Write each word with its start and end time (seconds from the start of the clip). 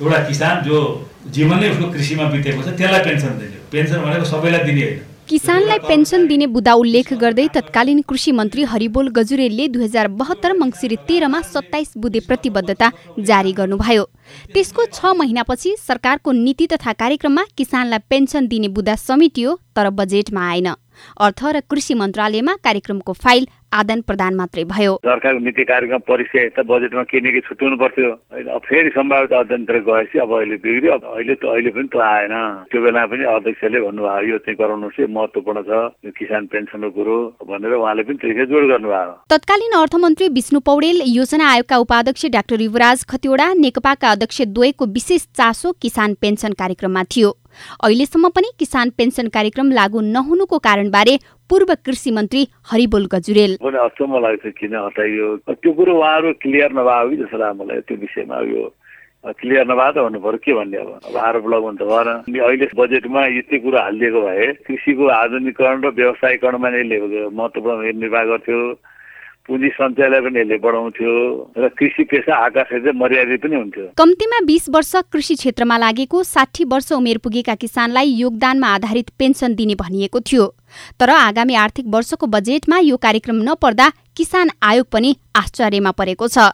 एउटा 0.00 0.18
किसान 0.26 0.62
जो 0.64 0.76
जीवन 1.34 1.58
नै 1.60 1.70
उसको 1.70 1.86
कृषिमा 1.92 2.24
बितेको 2.32 2.62
छ 2.62 2.74
त्यसलाई 2.78 3.02
पेन्सन 3.04 3.38
दिने 3.38 3.62
पेन्सन 3.72 3.98
भनेको 4.02 4.24
सबैलाई 4.24 4.64
दिने 4.64 4.82
होइन। 4.82 5.06
किसानलाई 5.28 5.78
पेन्सन 5.86 6.26
दिने 6.26 6.46
बुदा 6.48 6.72
उल्लेख 6.82 7.12
गर्दै 7.22 7.46
तत्कालीन 7.54 8.00
कृषि 8.08 8.32
मन्त्री 8.32 8.62
हरिबोल 8.70 9.08
गजुरेलले 9.18 9.66
दुई 9.68 9.84
हजार 9.84 10.08
बहत्तर 10.20 10.52
मङ्सिर 10.60 10.94
तेह्रमा 11.08 11.40
सत्ताइस 11.48 11.92
बुधे 11.98 12.20
प्रतिबद्धता 12.28 12.88
जारी 13.28 13.52
गर्नुभयो। 13.58 14.04
त्यसको 14.54 14.86
छ 14.88 15.12
महिनापछि 15.18 15.74
सरकारको 15.80 16.32
नीति 16.38 16.66
तथा 16.72 16.92
कार्यक्रममा 17.02 17.44
किसानलाई 17.58 18.06
पेन्सन 18.10 18.48
दिने 18.48 18.68
बुदा 18.78 18.94
समेटियो 18.98 19.58
तर 19.76 19.90
बजेटमा 20.00 20.48
आएन। 20.48 20.68
अर्थ 21.20 21.44
र 21.44 21.60
कृषि 21.70 21.94
मन्त्रालयमा 21.94 22.54
कार्यक्रमको 22.64 23.12
फाइल 23.14 23.46
आदान 23.72 24.00
प्रदान 24.08 24.34
मात्रै 24.34 24.64
भयो। 24.64 24.94
सरकारको 25.04 25.40
नीति 25.44 25.64
कार्यक्रम 25.64 26.02
परिचय 26.08 26.48
त 26.56 26.64
बजेटमा 26.64 27.02
केही 27.04 27.20
न 27.20 27.30
केही 27.30 27.40
छुट्याउनु 27.48 27.76
पर्थ्यो। 27.76 28.10
अब 28.54 28.60
फेरि 28.64 28.90
सम्भावित 28.96 29.32
अध्ययनतिर 29.32 29.78
गएपछि 29.88 30.18
अब 30.18 30.32
अहिले 30.32 30.56
बिग्रियो। 30.64 30.92
अब 30.92 31.04
अहिले 31.04 31.34
त 31.34 31.44
अहिले 31.44 31.70
पनि 31.76 31.88
त 31.92 31.96
आएन। 32.00 32.34
त्यो 32.72 32.80
बेला 32.82 33.04
पनि 33.06 33.24
अध्यक्षले 33.28 33.80
भन्नुभयो 33.80 34.28
यो 34.28 34.38
चाहिँ 34.38 34.56
गराउनु 34.60 34.88
चाहिँ 34.88 35.12
महत्त्वपूर्ण 35.14 35.62
छ 35.68 35.70
यो 36.04 36.10
किसान 36.18 36.46
पेन्सनको 36.52 36.90
कुरो 36.96 37.16
भनेर 37.44 37.72
उहाँले 37.76 38.02
पनि 38.08 38.16
त्यसै 38.22 38.46
जोड 38.48 38.64
गर्नुभयो। 38.72 39.12
तत्कालीन 39.28 39.72
अर्थमन्त्री 39.80 40.28
विष्णु 40.38 40.60
पौडेल 40.64 41.02
योजना 41.06 41.44
आयोगका 41.52 41.76
उपाध्यक्ष 41.84 42.26
डाक्टर 42.32 42.60
युवराज 42.60 43.04
खतिवडा 43.10 43.52
नेकपाका 43.64 44.10
अध्यक्ष 44.10 44.42
द्वयको 44.56 44.86
विशेष 44.96 45.26
चासो 45.36 45.72
किसान 45.82 46.14
पेन्सन 46.20 46.52
कार्यक्रममा 46.56 47.02
थियो। 47.04 47.36
अहिलेसम्म 47.84 48.28
पनि 48.36 48.48
किसान 48.58 48.90
पेन्सन 48.98 49.28
कार्यक्रम 49.36 49.72
लागू 49.72 50.00
नहुनुको 50.14 50.58
कारणबारे 50.58 51.14
पूर्व 51.50 51.74
कृषि 51.84 52.10
मन्त्री 52.10 52.42
हरिबोल 52.70 53.06
गजुरेल। 53.12 53.52
अचम्म 53.60 54.18
लाग्छ 54.24 54.46
किन 54.58 54.74
हटाइयो? 54.76 55.36
त्यो 55.48 55.72
कुरो 55.72 55.92
उहाँहरू 55.98 56.32
क्लियर 56.42 56.72
नभए 56.78 57.16
जस्तो 57.16 57.38
लाग्यो 57.38 57.64
मलाई 57.64 57.80
त्यो 57.88 57.96
विषयमा 57.96 58.40
यो 58.52 58.62
क्लियर 59.40 59.64
नभए 59.66 59.90
त 59.92 59.98
भन्नु 59.98 60.18
पर्यो 60.20 60.38
के 60.44 60.52
भन्ने 60.54 60.78
अब? 60.78 60.90
आरोप 61.16 61.46
लगाउनु 61.48 61.78
त 61.78 61.82
भएन। 61.88 62.08
अनि 62.28 62.38
अहिले 62.38 62.66
बजेटमा 62.76 63.20
यति 63.38 63.58
कुरो 63.64 63.78
हालिदिएको 63.78 64.20
भए 64.22 64.46
कृषिको 64.68 65.04
आधुनिकरण 65.08 65.76
र 65.82 65.88
व्यवसायीकरणमा 65.98 66.68
नै 66.70 66.82
महत्त्वपूर्ण 67.32 67.98
निर्वाह 67.98 68.24
गर्थ्यो। 68.30 68.58
पुँजी 69.48 69.68
सञ्चयलाई 69.68 70.20
पनि 70.20 70.40
यसले 70.40 70.56
बढाउँथ्यो 70.60 71.12
र 71.56 71.68
कृषि 71.78 72.04
पेसा 72.04 72.36
आकाश 72.36 72.72
मर्यादित 72.94 73.40
पनि 73.42 73.56
हुन्थ्यो। 73.56 73.86
कम्तीमा 73.96 74.40
बिस 74.46 74.68
वर्ष 74.68 74.94
कृषि 75.12 75.34
क्षेत्रमा 75.34 75.76
लागेको 75.78 76.22
साठी 76.24 76.64
वर्ष 76.64 76.92
उमेर 76.92 77.18
पुगेका 77.24 77.54
किसानलाई 77.54 78.12
योगदानमा 78.14 78.68
आधारित 78.68 79.10
पेन्सन 79.18 79.54
दिने 79.54 79.74
भनिएको 79.74 80.20
थियो। 80.20 80.46
तर 81.00 81.10
आगामी 81.10 81.54
आर्थिक 81.56 81.86
वर्षको 81.88 82.26
बजेटमा 82.28 82.78
यो 82.78 82.96
कार्यक्रम 82.96 83.42
नपर्दा 83.42 83.88
किसान 84.16 84.50
आयोग 84.62 84.86
पनि 84.92 85.16
आश्चर्यमा 85.36 85.90
परेको 85.90 86.28
छ। 86.28 86.52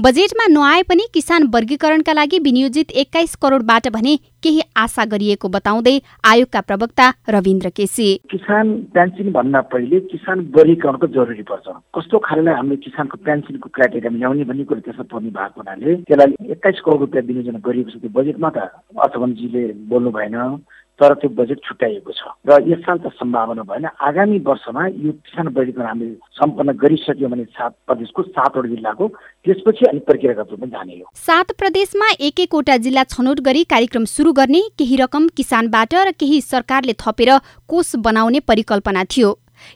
बजेटमा 0.00 0.46
नआए 0.48 0.82
पनि 0.82 1.04
किसान 1.14 1.46
वर्गीकरणका 1.54 2.12
लागि 2.12 2.38
विनियोजित 2.38 2.90
एक्काइस 3.02 3.34
करोडबाट 3.36 3.88
भने 3.88 4.16
केही 4.42 4.60
आशा 4.76 5.04
गरिएको 5.04 5.48
बताउँदै 5.48 5.96
आयोगका 6.24 6.60
प्रवक्ता 6.60 7.06
रविन्द्र 7.28 7.68
केसी। 7.76 8.08
किसान 8.30 8.74
पेन्सन 8.94 9.32
भन्दा 9.32 9.60
पहिले 9.72 10.00
किसान 10.08 10.40
वर्गीकरणको 10.56 11.06
जरुरी 11.06 11.42
पर्छ। 11.42 11.66
कस्तो 11.96 12.18
खाललाई 12.18 12.54
हामीले 12.54 12.76
किसानको 12.86 13.16
पेन्सनको 13.26 13.68
क्राइटेरिया 13.74 14.16
ल्याउने 14.16 14.44
भन्ने 14.44 14.64
कुरो 14.64 14.80
त्यसमा 14.80 15.04
पर्ने 15.12 15.30
भएको 15.30 15.60
हुनाले 15.60 15.94
त्यसलाई 16.06 16.50
एक्काइस 16.52 16.80
करोड 16.84 17.00
रुपियाँ 17.00 17.24
विनियोजन 17.26 17.60
गरिएको 17.66 17.90
छ 17.90 18.00
त्यो 18.00 18.10
बजेटमा 18.14 18.50
त। 18.50 18.58
अर्थमन्त्रीले 18.98 19.62
बोल्नु 19.90 20.10
भएन। 20.10 20.36
तर 21.00 21.14
त्यो 21.14 21.30
बजेट 21.30 21.58
छुट्याइएको 21.64 22.12
छ। 22.12 22.22
र 22.42 22.58
यस 22.68 22.80
साल 22.82 22.98
त 22.98 23.12
सम्भावना 23.14 23.62
भएन। 23.62 23.86
आगामी 24.02 24.38
वर्षमा 24.42 24.86
यो 24.86 25.12
किसान 25.12 25.48
वर्गीकरण 25.54 25.86
हामीले 25.86 26.14
सम्पन्न 26.34 26.72
गरिसक्यो 26.76 27.28
भने 27.28 27.44
सात 27.54 27.72
प्रदेशको 27.86 28.22
सातवटा 28.28 28.68
जिल्लाको 28.68 29.08
त्यसपछि 29.44 29.86
अनि 29.88 30.00
प्रक्रियागत 30.08 30.48
रूपमा 30.50 30.66
जाने 30.68 30.94
हो 30.94 31.10
सात 31.16 31.52
प्रदेशमा 31.58 32.08
एक 32.20 32.40
एकवटा 32.40 32.76
जिल्ला 32.84 33.04
छनौट 33.08 33.40
गरी 33.46 33.64
कार्यक्रम 33.70 34.04
सुरु 34.10 34.32
गर्ने 34.34 34.62
केही 34.78 34.96
रकम 34.98 35.28
किसानबाट 35.36 35.94
र 35.96 36.10
केही 36.18 36.40
सरकारले 36.42 36.94
थपेर 36.98 37.30
कोष 37.68 37.94
बनाउने 38.02 38.40
परिकल्पना 38.48 39.04
थियो। 39.06 39.30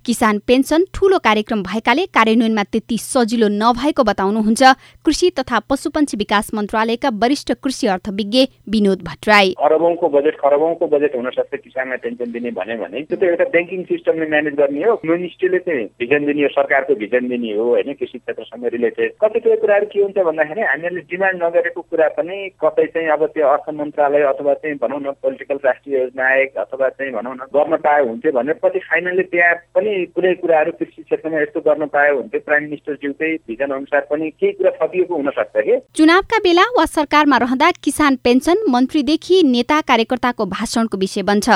किसान 0.06 0.38
पेन्सन 0.46 0.84
ठूलो 0.94 1.18
कार्यक्रम 1.24 1.62
भएकाले 1.62 2.06
कार्यान्वयनमा 2.14 2.62
त्यति 2.72 2.98
सजिलो 3.00 3.48
नभएको 3.52 4.04
बताउनुहुन्छ 4.04 4.62
कृषि 5.06 5.30
तथा 5.38 5.58
पशुपन्छी 5.70 6.16
विकास 6.16 6.50
मन्त्रालयका 6.54 7.08
वरिष्ठ 7.22 7.52
कृषि 7.62 7.86
अर्थविज्ञ 7.88 8.44
विनोद 8.68 9.02
भट्टराई। 9.02 9.54
अरबौंको 9.60 10.08
बजेट 10.08 10.36
खरबौंको 10.40 10.86
बजेट 10.88 11.16
हुन 11.16 11.30
सक्छ 11.30 11.54
किसानलाई 11.54 11.98
पेन्सन 12.02 12.32
दिने 12.32 12.50
भन्यो 12.52 12.76
भने 12.82 13.02
त्यो 13.02 13.16
त 13.16 13.22
एउटा 13.24 13.44
ब्याङ्किङ 13.52 13.82
सिस्टमले 13.84 14.26
म्यानेज 14.32 14.54
गर्ने 14.54 14.82
हो। 14.84 15.00
मिनिस्ट्रीले 15.04 15.58
चाहिँ 15.66 15.84
भिजन 16.00 16.26
दिने 16.26 16.42
हो 16.42 16.48
सरकारको 16.56 16.94
भिजन 17.02 17.28
दिने 17.28 17.52
हो 17.56 17.68
होइन 17.70 17.92
कृषि 17.92 18.18
क्षेत्रसँग 18.18 18.66
रिलेटेड। 18.76 19.12
कतिपय 19.22 19.56
कुराहरू 19.62 19.86
के 19.92 20.02
हुन्छ 20.02 20.18
भन्दाखेरि 20.28 20.62
हामीहरूले 20.62 21.06
डिमान्ड 21.12 21.42
नगरेको 21.42 21.80
कुरा 21.82 22.08
पनि 22.18 22.36
कतै 22.64 22.86
चाहिँ 22.94 23.08
अब 23.16 23.26
त्यो 23.34 23.48
अर्थ 23.48 23.70
मन्त्रालय 23.80 24.22
अथवा 24.32 24.54
चाहिँ 24.62 24.76
भनौँ 24.82 25.00
न 25.00 25.10
पोलिटिकल 25.22 25.58
राष्ट्रिय 25.64 25.98
योजना 25.98 26.24
आयोग 26.28 26.56
अथवा 26.64 26.88
चाहिँ 26.88 27.12
भनौँ 27.12 27.34
न 27.34 27.48
गर्न 27.54 27.76
पाए 27.84 28.00
हुन्थ्यो 28.08 28.32
भने 28.32 28.52
पछि 28.62 28.78
फाइनली 28.88 29.22
त्यहाँ 29.32 29.54
पनि 29.74 29.92
कुनै 30.14 30.32
कुराहरू 30.34 30.72
कृषि 30.72 31.02
क्षेत्रमा 31.02 31.40
यस्तो 31.42 31.60
गर्न 31.60 31.86
पायो 31.86 32.16
भने 32.16 32.28
चाहिँ 32.28 32.44
प्राइम 32.44 32.62
मिनिस्टरज्यूकै 32.62 33.30
भिजन 33.48 33.70
अनुसार 33.72 34.06
पनि 34.10 34.30
केही 34.30 34.52
कुरा 34.52 34.70
थपिएको 34.70 35.14
हुन 35.16 35.30
सक्छ 35.30 35.56
कि? 35.56 35.76
चुनावका 35.96 36.38
बेला 36.38 36.64
वा 36.78 36.84
सरकारमा 36.86 37.36
रहँदा 37.36 37.70
किसान 37.84 38.16
पेन्सन 38.24 38.64
मन्त्रीदेखि 38.70 39.42
नेता 39.44 39.80
कार्यकर्ताको 39.80 40.46
भाषणको 40.46 40.96
विषय 40.96 41.22
बन्छ। 41.22 41.48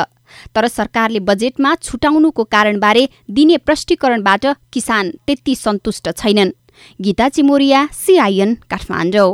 तर 0.55 0.67
सरकारले 0.69 1.21
बजेटमा 1.29 1.75
छुटाउनुको 1.83 2.45
कारणबारे 2.45 3.09
दिने 3.31 3.57
प्रष्टीकरणबाट 3.67 4.47
किसान 4.73 5.11
त्यति 5.27 5.55
सन्तुष्ट 5.57 6.11
छैनन्। 6.17 6.57
गीता 7.01 7.29
चिमोरिया 7.29 7.87
सिआइएन 7.93 8.55
काठमाडौँ। 8.71 9.31